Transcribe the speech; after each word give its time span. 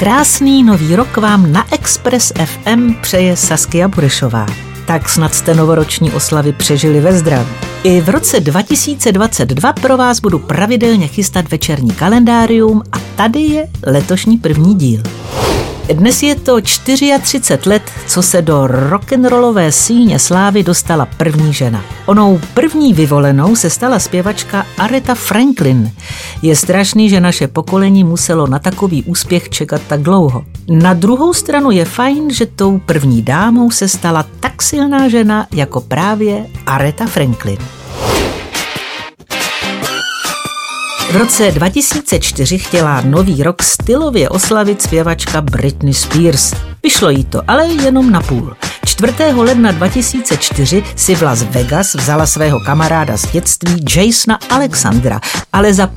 Krásný 0.00 0.62
nový 0.62 0.96
rok 0.96 1.16
vám 1.16 1.52
na 1.52 1.74
Express 1.74 2.32
FM 2.44 2.94
přeje 3.00 3.36
Saskia 3.36 3.88
Burešová. 3.88 4.46
Tak 4.86 5.08
snad 5.08 5.34
jste 5.34 5.54
novoroční 5.54 6.12
oslavy 6.12 6.52
přežili 6.52 7.00
ve 7.00 7.12
zdraví. 7.12 7.50
I 7.82 8.00
v 8.00 8.08
roce 8.08 8.40
2022 8.40 9.72
pro 9.72 9.96
vás 9.96 10.20
budu 10.20 10.38
pravidelně 10.38 11.06
chystat 11.06 11.50
večerní 11.50 11.90
kalendárium 11.90 12.82
a 12.92 12.98
tady 13.16 13.40
je 13.40 13.68
letošní 13.86 14.38
první 14.38 14.74
díl. 14.74 15.02
Dnes 15.92 16.22
je 16.22 16.34
to 16.34 16.60
34 16.60 17.68
let, 17.68 17.82
co 18.06 18.22
se 18.22 18.42
do 18.42 18.66
rock'n'rollové 18.66 19.72
síně 19.72 20.18
slávy 20.18 20.62
dostala 20.62 21.06
první 21.06 21.52
žena. 21.52 21.84
Onou 22.06 22.40
první 22.54 22.94
vyvolenou 22.94 23.56
se 23.56 23.70
stala 23.70 23.98
zpěvačka 23.98 24.66
Aretha 24.78 25.14
Franklin. 25.14 25.92
Je 26.42 26.56
strašný, 26.56 27.10
že 27.10 27.20
naše 27.20 27.48
pokolení 27.48 28.04
muselo 28.04 28.46
na 28.46 28.58
takový 28.58 29.02
úspěch 29.02 29.48
čekat 29.48 29.82
tak 29.88 30.00
dlouho. 30.00 30.44
Na 30.68 30.94
druhou 30.94 31.32
stranu 31.32 31.70
je 31.70 31.84
fajn, 31.84 32.30
že 32.30 32.46
tou 32.46 32.78
první 32.78 33.22
dámou 33.22 33.70
se 33.70 33.88
stala 33.88 34.26
tak 34.40 34.62
silná 34.62 35.08
žena 35.08 35.46
jako 35.52 35.80
právě 35.80 36.46
Aretha 36.66 37.06
Franklin. 37.06 37.79
V 41.10 41.16
roce 41.16 41.50
2004 41.50 42.58
chtěla 42.58 43.00
nový 43.00 43.42
rok 43.42 43.62
stylově 43.62 44.28
oslavit 44.28 44.82
zpěvačka 44.82 45.40
Britney 45.40 45.94
Spears. 45.94 46.52
Vyšlo 46.82 47.10
jí 47.10 47.24
to, 47.24 47.42
ale 47.48 47.66
jenom 47.66 48.10
na 48.10 48.20
půl. 48.20 48.56
4. 48.86 49.12
ledna 49.34 49.72
2004 49.72 50.82
si 50.96 51.14
v 51.14 51.22
Las 51.22 51.42
Vegas 51.42 51.94
vzala 51.94 52.26
svého 52.26 52.60
kamaráda 52.60 53.16
z 53.16 53.30
dětství 53.32 53.84
Jasona 53.96 54.38
Alexandra, 54.50 55.20
ale 55.52 55.74
za 55.74 55.90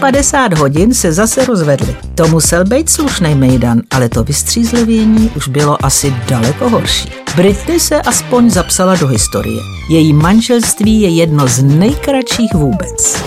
55 0.00 0.58
hodin 0.58 0.94
se 0.94 1.12
zase 1.12 1.44
rozvedli. 1.44 1.96
To 2.14 2.28
musel 2.28 2.64
být 2.64 2.90
slušný 2.90 3.34
mejdan, 3.34 3.80
ale 3.90 4.08
to 4.08 4.24
vystřízlivění 4.24 5.30
už 5.36 5.48
bylo 5.48 5.86
asi 5.86 6.14
daleko 6.28 6.68
horší. 6.68 7.12
Britney 7.36 7.80
se 7.80 8.02
aspoň 8.02 8.50
zapsala 8.50 8.96
do 8.96 9.06
historie. 9.06 9.60
Její 9.88 10.12
manželství 10.12 11.00
je 11.00 11.08
jedno 11.08 11.48
z 11.48 11.62
nejkratších 11.62 12.54
vůbec. 12.54 13.24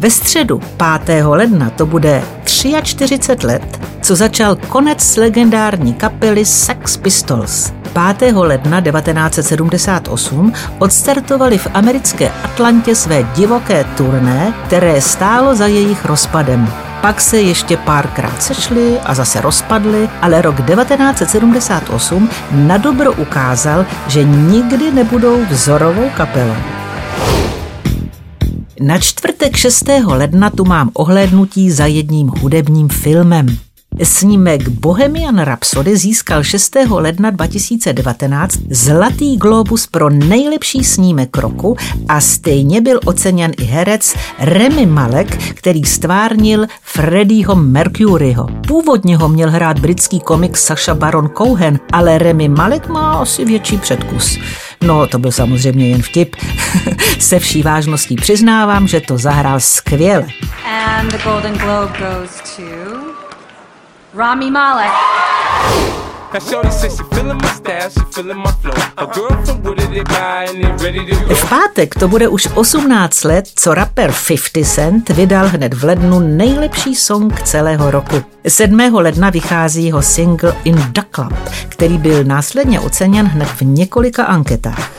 Ve 0.00 0.10
středu 0.10 0.60
5. 1.04 1.24
ledna 1.24 1.70
to 1.70 1.86
bude 1.86 2.22
43 2.44 3.46
let, 3.46 3.80
co 4.02 4.16
začal 4.16 4.56
konec 4.56 5.16
legendární 5.16 5.94
kapely 5.94 6.44
Sex 6.44 6.96
Pistols. 6.96 7.72
5. 8.18 8.32
ledna 8.36 8.80
1978 8.80 10.52
odstartovali 10.78 11.58
v 11.58 11.66
americké 11.74 12.30
Atlantě 12.42 12.94
své 12.94 13.22
divoké 13.22 13.84
turné, 13.84 14.54
které 14.66 15.00
stálo 15.00 15.54
za 15.54 15.66
jejich 15.66 16.04
rozpadem. 16.04 16.72
Pak 17.00 17.20
se 17.20 17.40
ještě 17.40 17.76
párkrát 17.76 18.42
sešli 18.42 18.98
a 19.04 19.14
zase 19.14 19.40
rozpadli, 19.40 20.08
ale 20.22 20.42
rok 20.42 20.56
1978 20.66 22.28
na 22.52 22.76
dobro 22.76 23.12
ukázal, 23.12 23.86
že 24.06 24.24
nikdy 24.24 24.92
nebudou 24.92 25.44
vzorovou 25.50 26.10
kapelou. 26.16 26.79
Na 28.82 28.98
čtvrtek 28.98 29.56
6. 29.56 29.84
ledna 30.06 30.50
tu 30.50 30.64
mám 30.64 30.90
ohlédnutí 30.92 31.70
za 31.70 31.86
jedním 31.86 32.28
hudebním 32.28 32.88
filmem. 32.88 33.46
Snímek 34.02 34.68
Bohemian 34.68 35.38
Rhapsody 35.38 35.96
získal 35.96 36.42
6. 36.44 36.76
ledna 36.90 37.30
2019 37.30 38.58
Zlatý 38.70 39.36
globus 39.36 39.86
pro 39.86 40.10
nejlepší 40.10 40.84
snímek 40.84 41.36
roku 41.36 41.76
a 42.08 42.20
stejně 42.20 42.80
byl 42.80 43.00
oceněn 43.04 43.52
i 43.58 43.64
herec 43.64 44.14
Remy 44.38 44.86
Malek, 44.86 45.52
který 45.54 45.84
stvárnil 45.84 46.66
Freddieho 46.82 47.54
Mercuryho. 47.54 48.46
Původně 48.68 49.16
ho 49.16 49.28
měl 49.28 49.50
hrát 49.50 49.78
britský 49.78 50.20
komik 50.20 50.56
Saša 50.56 50.94
Baron 50.94 51.30
Cohen, 51.38 51.78
ale 51.92 52.18
Remy 52.18 52.48
Malek 52.48 52.88
má 52.88 53.12
asi 53.12 53.44
větší 53.44 53.78
předkus. 53.78 54.38
No, 54.84 55.06
to 55.06 55.18
byl 55.18 55.32
samozřejmě 55.32 55.88
jen 55.88 56.02
vtip. 56.02 56.36
Se 57.18 57.38
vší 57.38 57.62
vážností 57.62 58.16
přiznávám, 58.16 58.88
že 58.88 59.00
to 59.00 59.18
zahrál 59.18 59.60
skvěle. 59.60 60.26
And 60.64 61.12
the 61.12 61.18
Golden 61.24 61.58
Globe 61.58 61.98
goes 61.98 62.56
to 62.56 62.62
Rami 64.14 64.50
Malek. 64.50 64.90
V 71.34 71.48
pátek 71.48 71.94
to 71.94 72.08
bude 72.08 72.28
už 72.28 72.48
18 72.54 73.24
let, 73.24 73.48
co 73.54 73.74
rapper 73.74 74.14
50 74.28 74.64
Cent 74.64 75.08
vydal 75.08 75.48
hned 75.48 75.74
v 75.74 75.84
lednu 75.84 76.20
nejlepší 76.20 76.94
song 76.94 77.42
celého 77.42 77.90
roku. 77.90 78.22
7. 78.48 78.80
ledna 78.92 79.30
vychází 79.30 79.84
jeho 79.84 80.02
single 80.02 80.56
In 80.64 80.76
The 80.92 81.02
Club, 81.14 81.34
který 81.68 81.98
byl 81.98 82.24
následně 82.24 82.80
oceněn 82.80 83.26
hned 83.26 83.48
v 83.48 83.62
několika 83.62 84.24
anketách. 84.24 84.92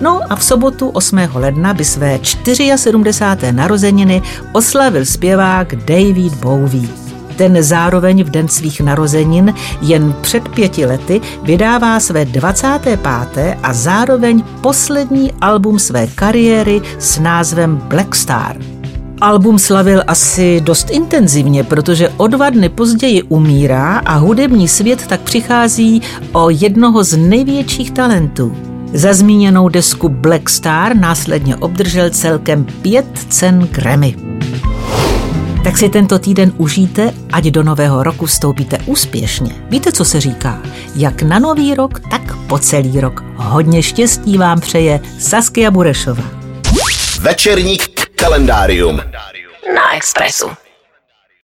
No 0.00 0.20
a 0.30 0.36
v 0.36 0.44
sobotu 0.44 0.88
8. 0.88 1.18
ledna 1.34 1.74
by 1.74 1.84
své 1.84 2.18
74. 2.76 3.52
narozeniny 3.52 4.22
oslavil 4.52 5.04
zpěvák 5.04 5.74
David 5.74 6.34
Bowie. 6.34 7.01
Ten 7.36 7.62
zároveň 7.62 8.24
v 8.24 8.30
den 8.30 8.48
svých 8.48 8.80
narozenin 8.80 9.54
jen 9.82 10.14
před 10.20 10.48
pěti 10.48 10.86
lety 10.86 11.20
vydává 11.42 12.00
své 12.00 12.24
25. 12.24 13.00
a 13.62 13.72
zároveň 13.72 14.42
poslední 14.60 15.32
album 15.40 15.78
své 15.78 16.06
kariéry 16.06 16.80
s 16.98 17.18
názvem 17.18 17.76
Black 17.76 18.14
Star. 18.14 18.56
Album 19.20 19.58
slavil 19.58 20.02
asi 20.06 20.60
dost 20.60 20.90
intenzivně, 20.90 21.64
protože 21.64 22.08
o 22.16 22.26
dva 22.26 22.50
dny 22.50 22.68
později 22.68 23.22
umírá 23.22 23.98
a 23.98 24.14
hudební 24.14 24.68
svět 24.68 25.06
tak 25.06 25.20
přichází 25.20 26.02
o 26.32 26.50
jednoho 26.50 27.04
z 27.04 27.16
největších 27.16 27.90
talentů. 27.90 28.56
Za 28.92 29.12
zmíněnou 29.12 29.68
desku 29.68 30.08
Black 30.08 30.50
Star 30.50 30.96
následně 30.96 31.56
obdržel 31.56 32.10
celkem 32.10 32.64
pět 32.64 33.26
cen 33.28 33.68
Grammy. 33.72 34.31
Tak 35.64 35.78
si 35.78 35.88
tento 35.88 36.18
týden 36.18 36.52
užijte, 36.58 37.14
ať 37.32 37.44
do 37.44 37.62
nového 37.62 38.02
roku 38.02 38.26
vstoupíte 38.26 38.78
úspěšně. 38.86 39.54
Víte, 39.70 39.92
co 39.92 40.04
se 40.04 40.20
říká? 40.20 40.62
Jak 40.94 41.22
na 41.22 41.38
nový 41.38 41.74
rok, 41.74 42.00
tak 42.10 42.36
po 42.48 42.58
celý 42.58 43.00
rok. 43.00 43.24
Hodně 43.36 43.82
štěstí 43.82 44.38
vám 44.38 44.60
přeje 44.60 45.00
Saskia 45.18 45.70
Burešová. 45.70 46.24
Večerní 47.20 47.76
kalendárium 48.16 48.96
na 49.74 49.96
Expressu. 49.96 50.61